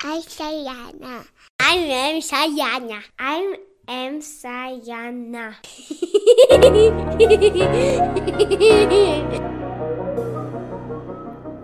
[0.00, 1.24] I'm Sayana.
[1.60, 3.02] I am Sayana.
[3.18, 3.56] I
[3.88, 5.56] am Sayana.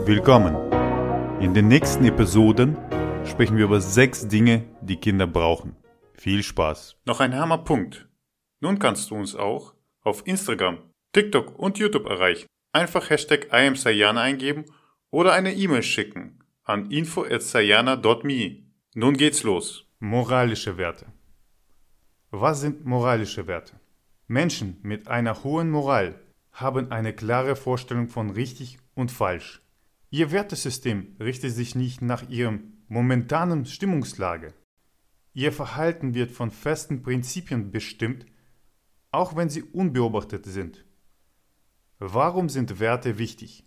[0.05, 0.57] Willkommen!
[1.41, 2.77] In den nächsten Episoden
[3.25, 5.77] sprechen wir über sechs Dinge, die Kinder brauchen.
[6.15, 6.97] Viel Spaß!
[7.05, 8.09] Noch ein Hammerpunkt.
[8.59, 10.79] Nun kannst du uns auch auf Instagram,
[11.13, 12.49] TikTok und YouTube erreichen.
[12.73, 14.65] Einfach Hashtag IamSayana eingeben
[15.13, 18.63] oder eine E-Mail schicken an info.sayana.me.
[18.95, 19.85] Nun geht's los.
[19.99, 21.07] Moralische Werte.
[22.31, 23.79] Was sind moralische Werte?
[24.29, 26.19] Menschen mit einer hohen Moral
[26.53, 29.61] haben eine klare Vorstellung von richtig und falsch.
[30.11, 34.55] Ihr Wertesystem richtet sich nicht nach ihrem momentanen Stimmungslage.
[35.35, 38.25] Ihr Verhalten wird von festen Prinzipien bestimmt,
[39.11, 40.87] auch wenn sie unbeobachtet sind.
[41.99, 43.65] Warum sind Werte wichtig?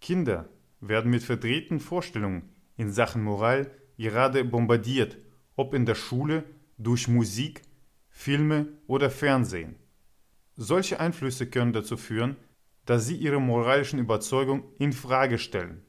[0.00, 0.48] Kinder
[0.82, 5.16] werden mit verdrehten Vorstellungen in Sachen Moral gerade bombardiert,
[5.56, 6.44] ob in der Schule,
[6.76, 7.62] durch Musik,
[8.10, 9.76] Filme oder Fernsehen.
[10.56, 12.36] Solche Einflüsse können dazu führen,
[12.84, 15.82] dass sie ihre moralischen Überzeugungen in Frage stellen.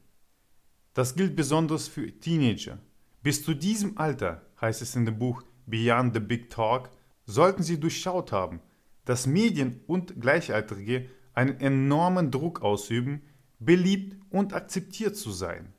[0.94, 2.78] Das gilt besonders für Teenager.
[3.22, 6.90] Bis zu diesem Alter, heißt es in dem Buch Beyond the Big Talk,
[7.26, 8.60] sollten sie durchschaut haben,
[9.04, 13.22] dass Medien und Gleichaltrige einen enormen Druck ausüben,
[13.58, 15.72] beliebt und akzeptiert zu sein.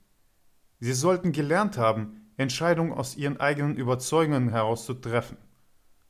[0.80, 5.38] Sie sollten gelernt haben, Entscheidungen aus ihren eigenen Überzeugungen heraus zu treffen,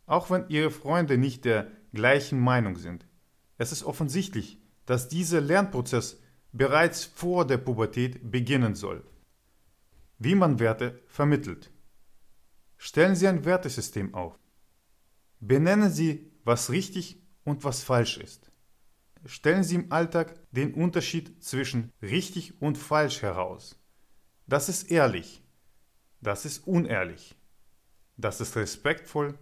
[0.06, 3.06] auch wenn ihre Freunde nicht der gleichen Meinung sind.
[3.58, 6.20] Es ist offensichtlich, dass dieser Lernprozess
[6.52, 9.04] bereits vor der Pubertät beginnen soll.
[10.18, 11.72] Wie man Werte vermittelt.
[12.78, 14.38] Stellen Sie ein Wertesystem auf.
[15.40, 18.52] Benennen Sie, was richtig und was falsch ist.
[19.26, 23.82] Stellen Sie im Alltag den Unterschied zwischen richtig und falsch heraus.
[24.46, 25.44] Das ist ehrlich.
[26.22, 27.36] Das ist unehrlich.
[28.18, 29.38] Das ist respektvoll.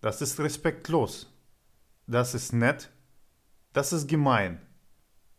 [0.00, 1.32] Das ist respektlos.
[2.08, 2.90] Das ist nett.
[3.72, 4.60] Das ist gemein.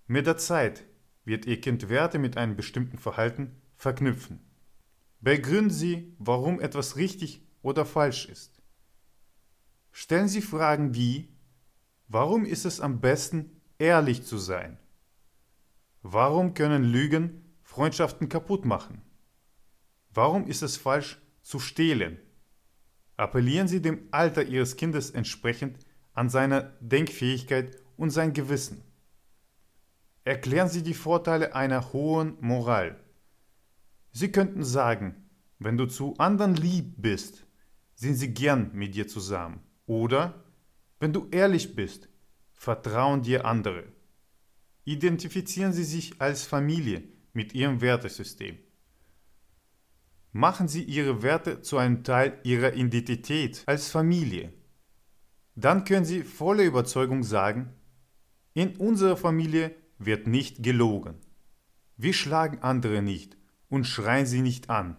[0.08, 0.86] Mit der Zeit
[1.26, 4.40] wird Ihr Kind Werte mit einem bestimmten Verhalten verknüpfen.
[5.20, 8.62] Begründen Sie, warum etwas richtig oder falsch ist.
[9.92, 11.36] Stellen Sie Fragen wie,
[12.08, 14.78] warum ist es am besten, ehrlich zu sein?
[16.02, 19.02] Warum können Lügen Freundschaften kaputt machen?
[20.10, 22.20] Warum ist es falsch zu stehlen?
[23.18, 28.84] Appellieren Sie dem Alter Ihres Kindes entsprechend an seine Denkfähigkeit und sein Gewissen.
[30.24, 33.00] Erklären Sie die Vorteile einer hohen Moral.
[34.12, 35.30] Sie könnten sagen,
[35.60, 37.46] wenn du zu anderen lieb bist,
[37.96, 39.62] sind sie gern mit dir zusammen.
[39.86, 40.44] Oder,
[41.00, 42.10] wenn du ehrlich bist,
[42.64, 43.84] vertrauen dir andere.
[44.86, 47.04] Identifizieren Sie sich als Familie
[47.34, 48.58] mit Ihrem Wertesystem.
[50.32, 54.54] Machen Sie Ihre Werte zu einem Teil Ihrer Identität als Familie.
[55.56, 57.74] Dann können Sie voller Überzeugung sagen,
[58.54, 61.16] in unserer Familie wird nicht gelogen.
[61.98, 63.36] Wir schlagen andere nicht
[63.68, 64.96] und schreien sie nicht an.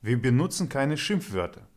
[0.00, 1.68] Wir benutzen keine Schimpfwörter.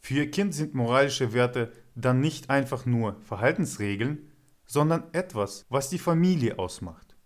[0.00, 4.30] Für Ihr Kind sind moralische Werte dann nicht einfach nur Verhaltensregeln,
[4.66, 7.16] sondern etwas, was die Familie ausmacht.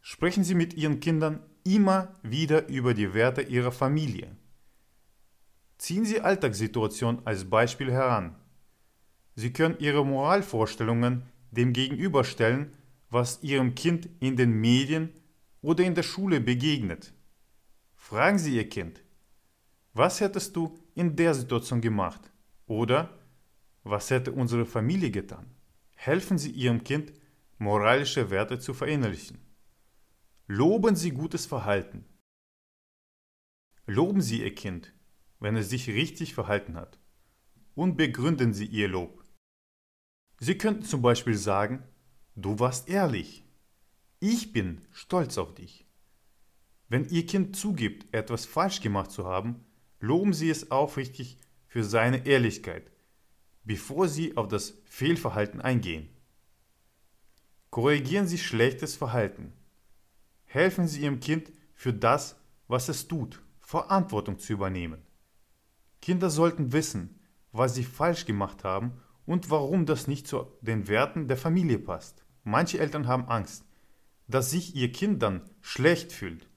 [0.00, 4.36] Sprechen Sie mit Ihren Kindern immer wieder über die Werte Ihrer Familie.
[5.76, 8.36] Ziehen Sie Alltagssituationen als Beispiel heran.
[9.34, 12.72] Sie können Ihre Moralvorstellungen dem gegenüberstellen,
[13.10, 15.12] was Ihrem Kind in den Medien
[15.62, 17.12] oder in der Schule begegnet.
[17.94, 19.02] Fragen Sie Ihr Kind,
[19.92, 22.30] was hättest du in der Situation gemacht?
[22.66, 23.10] Oder
[23.82, 25.46] was hätte unsere Familie getan?
[26.00, 27.12] Helfen Sie Ihrem Kind,
[27.58, 29.40] moralische Werte zu verinnerlichen.
[30.46, 32.04] Loben Sie gutes Verhalten.
[33.84, 34.94] Loben Sie Ihr Kind,
[35.40, 37.00] wenn es sich richtig verhalten hat.
[37.74, 39.24] Und begründen Sie Ihr Lob.
[40.38, 41.82] Sie könnten zum Beispiel sagen,
[42.36, 43.44] du warst ehrlich.
[44.20, 45.84] Ich bin stolz auf dich.
[46.88, 49.66] Wenn Ihr Kind zugibt, etwas falsch gemacht zu haben,
[49.98, 52.92] loben Sie es aufrichtig für seine Ehrlichkeit,
[53.68, 56.08] bevor Sie auf das Fehlverhalten eingehen.
[57.68, 59.52] Korrigieren Sie schlechtes Verhalten.
[60.46, 62.36] Helfen Sie Ihrem Kind für das,
[62.66, 65.02] was es tut, Verantwortung zu übernehmen.
[66.00, 67.20] Kinder sollten wissen,
[67.52, 72.24] was sie falsch gemacht haben und warum das nicht zu den Werten der Familie passt.
[72.44, 73.66] Manche Eltern haben Angst,
[74.28, 76.48] dass sich ihr Kind dann schlecht fühlt.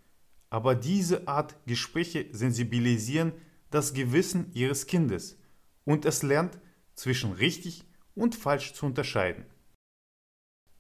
[0.50, 3.34] Aber diese Art Gespräche sensibilisieren
[3.70, 5.38] das Gewissen ihres Kindes
[5.84, 6.58] und es lernt
[7.02, 7.84] zwischen richtig
[8.14, 9.46] und falsch zu unterscheiden.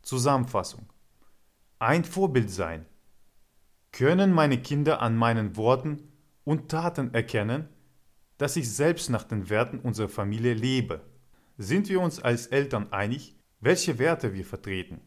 [0.03, 0.87] Zusammenfassung.
[1.79, 2.85] Ein Vorbild sein.
[3.91, 6.11] Können meine Kinder an meinen Worten
[6.43, 7.69] und Taten erkennen,
[8.37, 11.01] dass ich selbst nach den Werten unserer Familie lebe.
[11.57, 15.01] Sind wir uns als Eltern einig, welche Werte wir vertreten?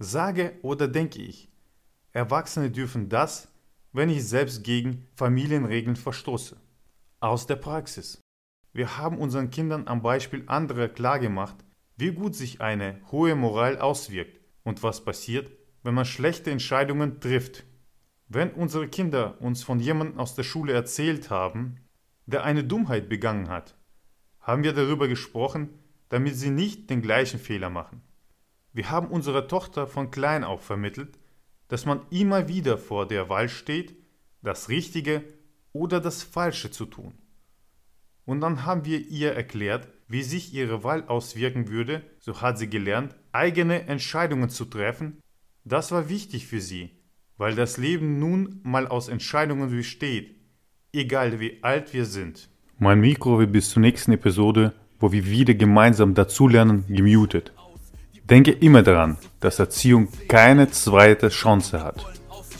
[0.00, 1.52] Sage oder denke ich,
[2.10, 3.46] Erwachsene dürfen das,
[3.92, 6.56] wenn ich selbst gegen Familienregeln verstoße.
[7.20, 8.20] Aus der Praxis.
[8.72, 11.56] Wir haben unseren Kindern am Beispiel anderer klargemacht,
[11.96, 15.50] wie gut sich eine hohe Moral auswirkt und was passiert,
[15.82, 17.64] wenn man schlechte Entscheidungen trifft.
[18.28, 21.80] Wenn unsere Kinder uns von jemandem aus der Schule erzählt haben,
[22.26, 23.76] der eine Dummheit begangen hat,
[24.40, 25.70] haben wir darüber gesprochen,
[26.08, 28.02] damit sie nicht den gleichen Fehler machen.
[28.72, 31.18] Wir haben unserer Tochter von klein auf vermittelt,
[31.68, 33.96] dass man immer wieder vor der Wahl steht,
[34.42, 35.24] das Richtige
[35.72, 37.19] oder das Falsche zu tun.
[38.24, 42.68] Und dann haben wir ihr erklärt, wie sich ihre Wahl auswirken würde, so hat sie
[42.68, 45.20] gelernt, eigene Entscheidungen zu treffen.
[45.64, 46.90] Das war wichtig für sie,
[47.36, 50.34] weil das Leben nun mal aus Entscheidungen besteht,
[50.92, 52.48] egal wie alt wir sind.
[52.78, 57.52] Mein Mikro wird bis zur nächsten Episode, wo wir wieder gemeinsam dazulernen, gemutet.
[58.24, 62.19] Denke immer daran, dass Erziehung keine zweite Chance hat.